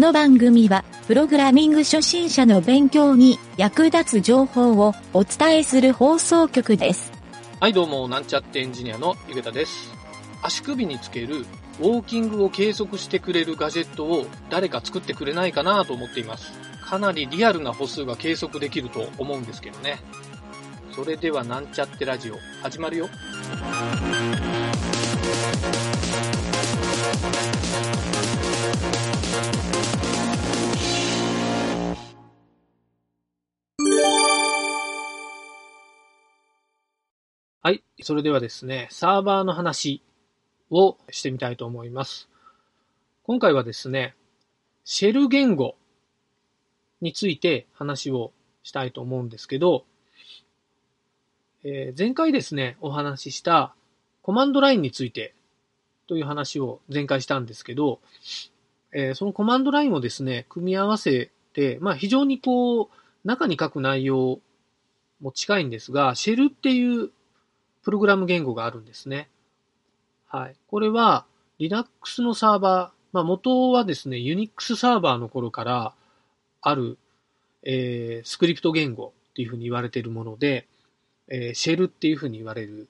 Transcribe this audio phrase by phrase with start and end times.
[0.00, 7.12] この番組は、プログラミング初心者の勉強に役立つ情報をお伝えする放送局です。
[7.60, 9.92] はい、どうも、なんちゃってエンジニアのゆげたです。
[10.40, 11.40] 足首につける
[11.80, 16.50] ウォーキングを計測してくれるガジェットを誰か作ってくれないかなと思っています。
[16.82, 20.00] かなりリアルな歩数が計測できると思うんですけどね。
[20.96, 23.10] それではなんちゃってラジオ始まるよ。
[37.62, 37.82] はい。
[38.00, 40.02] それではですね、サーバーの話
[40.70, 42.26] をしてみたいと思います。
[43.22, 44.14] 今回はですね、
[44.86, 45.76] シェル言語
[47.02, 49.84] について話をしたいと思うんですけど、
[51.62, 53.74] えー前回ですね、お話しした
[54.22, 55.34] コマンドラインについて
[56.06, 58.00] という話を前回したんですけど、
[58.92, 62.88] えーそのコマンドラインをですね、組み合わせて、まあ非常にこう、
[63.26, 64.40] 中に書く内容
[65.20, 67.10] も近いんですが、シェルっていう
[67.82, 69.28] プログラム言語があるんですね。
[70.26, 70.56] はい。
[70.68, 71.24] これは
[71.58, 75.94] Linux のサーバー、まあ元はですね、Unix サーバーの頃から
[76.62, 76.98] ある、
[77.62, 80.66] えースクリプト言語っていうふうに言われているもので、
[81.28, 82.88] えーシェルっていうふうに言われる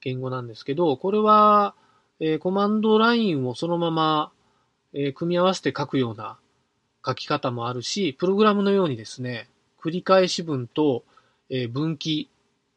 [0.00, 1.74] 言語なんですけど、これは、
[2.20, 4.32] えーコマンドラインをそのまま、
[4.92, 6.38] えー組み合わせて書くような
[7.04, 9.48] 書き方もあるし、プログラムのようにですね、
[9.82, 11.04] 繰り返し文と、
[11.50, 12.28] えー分岐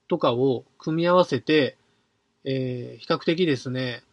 [0.07, 1.77] とかを組み合わせて、
[2.43, 4.03] えー比較的ですね、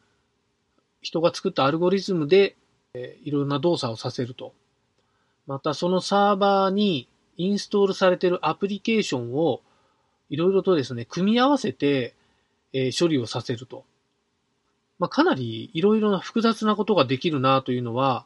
[1.00, 2.56] 人が作ったアルゴリズムで、
[2.94, 4.54] えーいろんな動作をさせると。
[5.46, 9.60] またそのサーバーにインストールされているアプリケーションを
[10.30, 12.14] いろいろとですね、組み合わせて、
[12.72, 13.84] えー処理をさせると。
[14.98, 18.24] まあ、かなりいろいろな複雑なことができるなというのは、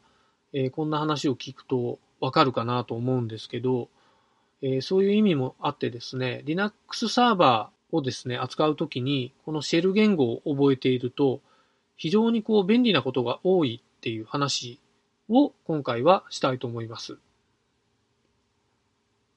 [0.52, 3.88] えーこんな話を聞くとわかるかなと思うんですけど、
[4.62, 11.40] えーそういう意味もあってですね、Linux サーバーをですね、扱うときに、このシェル言語を覚えていると、
[11.96, 14.78] 非常にこう便利なことが多いっていう話
[15.28, 17.18] を今回はしたいと思います。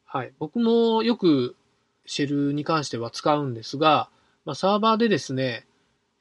[0.05, 0.33] はい。
[0.39, 1.55] 僕もよく
[2.05, 4.09] シェルに関しては使うんですが、
[4.45, 5.65] まあ、サーバーでですね、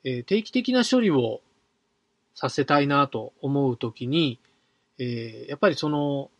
[0.04, 1.40] えー定期的な処理を
[2.34, 4.38] させたいなと思うときに、
[4.98, 6.30] えーやっぱりその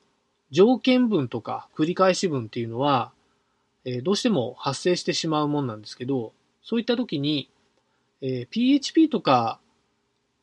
[0.51, 3.13] 条件文とか繰り返し文っていうのは、
[3.85, 6.33] えどうしても発生してしまうもんなんですけど、
[6.63, 7.49] そういったときに、
[8.21, 9.61] え PHP とか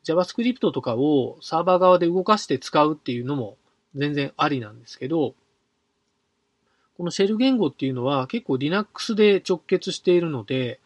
[0.06, 3.58] JavaScript とかをサーバー側で動かして使うっていうのも
[3.96, 5.34] 全然ありなんですけど、
[6.98, 10.80] このシェル言語っていうのは結構 Linux で直結しているので、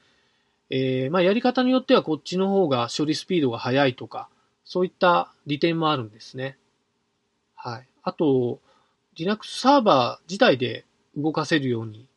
[0.69, 4.30] えーまあやり方によってはこっちの方が処理スピードが速いとか、
[4.63, 6.57] そういった利点もあるんですね。
[7.56, 7.88] はい。
[8.03, 8.59] あと、
[9.19, 10.85] Linux サーバー自体で
[11.18, 12.07] 動かせるように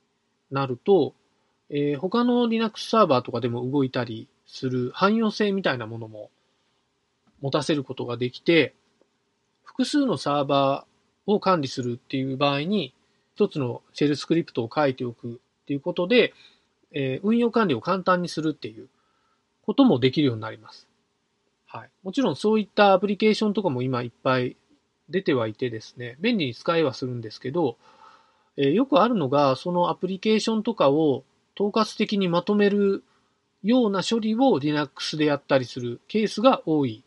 [0.53, 1.15] なると、
[1.69, 6.31] えー他の Linux サーバーとかでも動いたりする汎用性みたいなものも
[7.41, 8.75] 持たせることができて、
[9.65, 12.95] 複数のサーバーを管理するっていう場合に、
[13.35, 16.35] 一つのシェルスクリプトを書いておくっていうことで、
[16.93, 18.89] えー運用管理を簡単にするっていう
[19.65, 20.87] こともできるようになります。
[21.67, 21.91] はい。
[22.05, 24.57] もちろんそういったアプリケーションとかも今いっぱい
[25.13, 27.77] 出てはいてですね、便利に使えはするんですけど、
[28.57, 31.25] えーよくあるのが、そのアプリケーションとかを
[31.55, 33.05] 統括的にまとめる
[33.63, 37.05] ような処理を Linux でやったりするケースが多い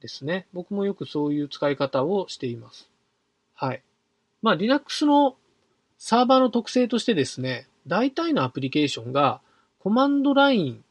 [0.00, 0.46] ですね。
[0.52, 2.90] 僕もよくそういう使い方をしています。
[3.54, 3.82] はい。
[4.42, 5.36] まあ Linux の
[5.96, 9.40] サーバーの特性としてですね、大体のアプリケーションが
[9.78, 10.84] コマンドライン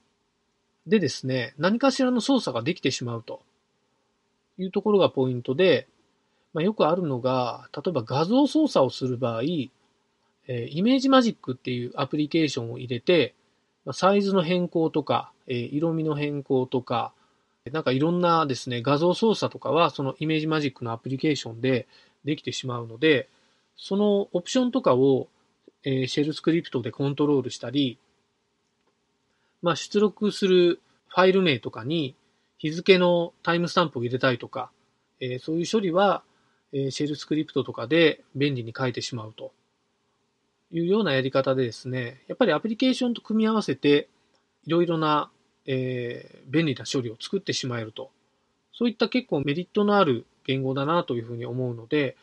[0.88, 3.41] でですね、何かしらの操作ができてしまうと
[4.57, 5.88] いうところがポイントで、
[6.53, 9.41] まあ、よくあるのが、例えば画像操作をする場合、
[10.47, 13.34] えイメージマジックっていうアプリケーションを入れて、
[13.86, 17.14] まサイズの変更とか、え色味の変更とか、
[17.72, 21.88] なんかいろんなですね、画像操作とかはそのイメージマジックのアプリケーションで
[22.26, 23.29] できてしまうので、
[23.78, 25.28] そのオプションとかを、
[25.85, 27.97] えシェルスクリプトでコントロールしたり、
[29.61, 32.16] まあ、出力するファイル名とかに
[32.58, 34.72] 日付のタイムスタンプを入れたいとか、
[35.20, 36.23] えそういう処理は、
[36.73, 39.53] えシェルスクリプトとかで便利に書いてしまうと
[40.72, 44.09] いうようなやり方でですね、やっぱりアプリケーションと組み合わせて
[44.66, 45.29] いろいろな、
[45.66, 48.11] えー便利な処理を作ってしまえると。
[48.73, 52.17] そういった結構メリットのある言語だなというふうに思うので、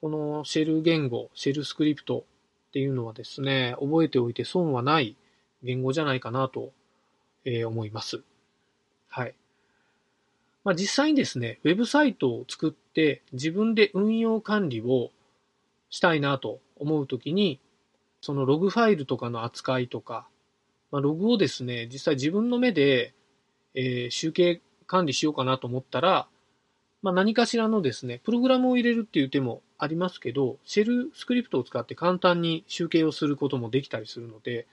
[0.00, 2.24] このシェル言語、シェルスクリプト
[2.68, 5.16] っていうのはですね、覚えておいて損はない
[5.62, 6.72] 言語じゃないかなと、
[7.44, 8.22] えー思います。
[9.08, 9.34] はい。
[10.64, 15.10] まあ、実際にですね、ウェブサイトを作って自分で運用管理を
[15.90, 17.60] したいなと思うときに、
[18.20, 20.26] そのログファイルとかの扱いとか、
[20.90, 23.12] まあ、ログをですね、実際自分の目で、
[23.74, 26.26] えー、集計管理しようかなと思ったら、
[27.02, 34.66] まあ、何かしらのですね、プログラムを入れるっていう手もありますけど、シェルスクリプトを使って簡単に集計をすることもできたりするので、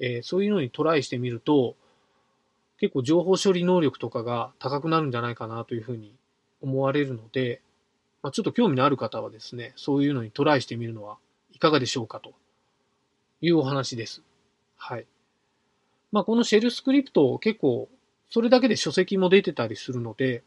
[0.00, 1.76] えー、そういうのにトライしてみると、
[2.78, 6.14] 結構情報処理能力とかが高くなるんじゃないかなというふうに
[6.62, 7.60] 思われるので、
[8.22, 11.18] まあ、ちょっと興味のある方はですね、そういうのにトライしてみるのは
[11.52, 12.32] いかがでしょうかと
[13.40, 14.22] いうお話です。
[14.76, 15.06] はい。
[16.12, 17.88] まあ、このシェルスクリプト結構
[18.30, 20.42] それだけで書籍も出てたりするので、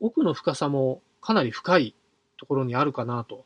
[0.00, 1.94] 奥の深さもかなり深い
[2.38, 3.44] ところにあるかなと。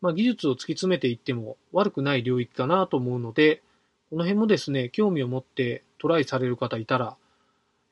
[0.00, 3.62] まあ、技術を突き詰めていっても悪くない領域かなと思うので、
[4.10, 7.16] この辺もですね、興味を持ってトライされる方いたら、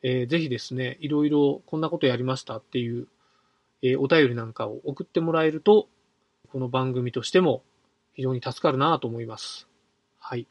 [0.03, 3.09] えー、ぜひですね、いろいろこんなことやりましたっていう、
[3.83, 5.89] えー、お便りなんかを送ってもらえると、
[6.51, 7.63] この番組としても
[8.15, 9.69] 非常に助かるなと思います。
[10.19, 10.47] はい。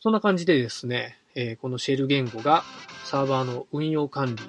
[0.00, 2.64] そんな感じでですね、えー、このシェル言語が
[3.04, 4.42] サーバーの運用管理、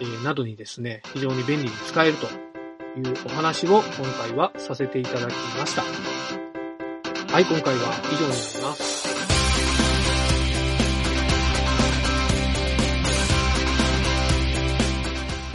[0.00, 2.26] えー、などにですね、非常に便利に使えると
[2.98, 5.82] いうお話を今回はさせていただきました。
[5.82, 8.95] はい、今回は以上になります。